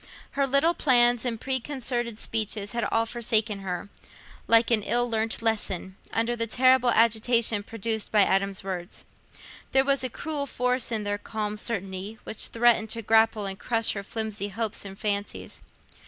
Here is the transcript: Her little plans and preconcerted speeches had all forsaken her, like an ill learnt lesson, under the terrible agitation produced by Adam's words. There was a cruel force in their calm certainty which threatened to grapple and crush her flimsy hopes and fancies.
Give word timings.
Her 0.31 0.47
little 0.47 0.73
plans 0.73 1.25
and 1.25 1.39
preconcerted 1.39 2.17
speeches 2.17 2.71
had 2.71 2.83
all 2.85 3.05
forsaken 3.05 3.59
her, 3.59 3.87
like 4.47 4.71
an 4.71 4.81
ill 4.81 5.07
learnt 5.07 5.43
lesson, 5.43 5.95
under 6.11 6.35
the 6.35 6.47
terrible 6.47 6.89
agitation 6.89 7.61
produced 7.61 8.11
by 8.11 8.23
Adam's 8.23 8.63
words. 8.63 9.05
There 9.73 9.85
was 9.85 10.03
a 10.03 10.09
cruel 10.09 10.47
force 10.47 10.91
in 10.91 11.03
their 11.03 11.19
calm 11.19 11.55
certainty 11.55 12.17
which 12.23 12.47
threatened 12.47 12.89
to 12.89 13.03
grapple 13.03 13.45
and 13.45 13.59
crush 13.59 13.91
her 13.91 14.01
flimsy 14.01 14.49
hopes 14.49 14.85
and 14.85 14.97
fancies. 14.97 15.61